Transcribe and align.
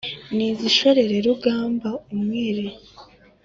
N’izishoreye 0.35 1.17
Rugabo* 1.25 1.91
umwiri*. 2.13 2.65